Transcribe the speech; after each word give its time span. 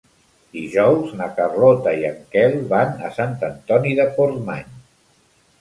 Dijous 0.53 1.11
na 1.19 1.27
Carlota 1.41 1.93
i 1.99 2.09
en 2.11 2.17
Quel 2.33 2.57
van 2.73 2.97
a 3.11 3.15
Sant 3.19 3.37
Antoni 3.51 3.97
de 4.01 4.11
Portmany. 4.17 4.77